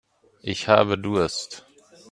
[0.41, 1.67] Ich habe Durst.